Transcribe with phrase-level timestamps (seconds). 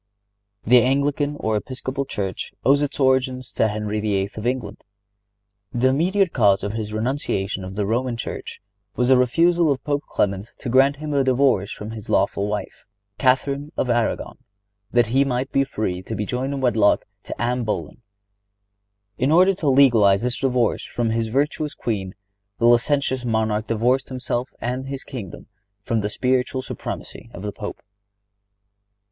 [0.65, 4.31] The Anglican or Episcopal Church owes its origin to Henry VIII.
[4.35, 4.83] of England.
[5.71, 8.59] The immediate cause of his renunciation of the Roman Church
[8.95, 12.87] was the refusal of Pope Clement to grant him a divorce from his lawful wife,
[13.19, 14.39] Catharine of Aragon,
[14.89, 18.01] that he might be free to be joined in wedlock to Anne Boleyn.
[19.19, 22.15] In order to legalize his divorce from his virtuous queen
[22.57, 25.45] the licentious monarch divorced himself and his kingdom
[25.83, 27.83] from the spiritual supremacy of the Pope.